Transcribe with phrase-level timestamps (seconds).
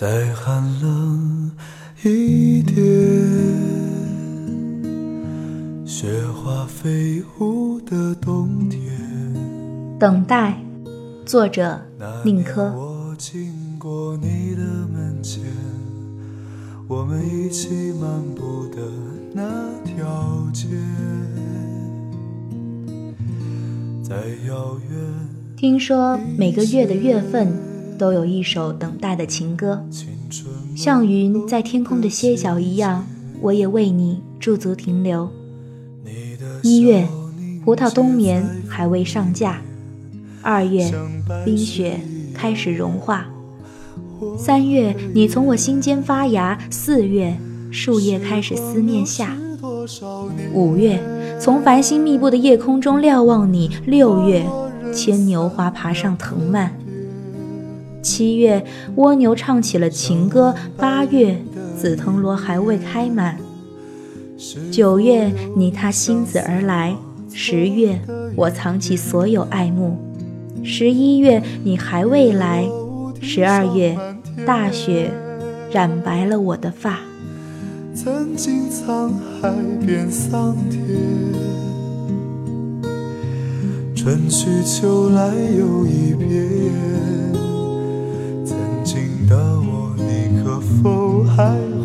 [0.00, 1.50] 再寒冷
[2.04, 2.76] 一点，
[5.84, 8.80] 雪花飞舞的冬天。
[9.98, 10.56] 等待，
[11.26, 11.80] 作者
[12.24, 12.72] 宁珂。
[12.76, 15.42] 我经过你的门前，
[16.86, 18.80] 我们一起漫步的
[19.32, 19.42] 那
[19.82, 20.68] 条街，
[24.00, 24.14] 在
[24.46, 24.96] 遥远
[25.56, 27.52] 听说每个月的月份
[27.98, 29.84] 都有一首等待的情歌，
[30.76, 33.04] 像云在天空的歇脚一样，
[33.40, 35.28] 我也为你驻足停留。
[36.62, 37.06] 一月
[37.64, 39.60] 葡萄冬眠还未上架，
[40.40, 40.90] 二月
[41.44, 42.00] 冰雪
[42.32, 43.26] 开始融化，
[44.38, 47.36] 三月你从我心间发芽，四月
[47.70, 49.36] 树叶开始思念夏，
[50.54, 51.02] 五月
[51.40, 54.46] 从繁星密布的夜空中瞭望你，六月
[54.94, 56.74] 牵牛花爬上藤蔓，
[58.02, 58.64] 七月
[58.96, 61.36] 蜗牛唱起了情歌，八月
[61.76, 63.38] 紫藤萝还未开满，
[64.70, 66.96] 九月你踏星子而来，
[67.32, 68.00] 十月
[68.36, 69.98] 我藏起所有爱慕，
[70.64, 72.66] 十一月你还未来，
[73.20, 73.96] 十二月
[74.46, 75.10] 大雪
[75.72, 77.00] 染白了我的发。
[77.94, 79.52] 曾经沧海
[79.84, 80.86] 变桑田，
[83.94, 86.87] 春去秋来又一遍。
[91.38, 91.77] high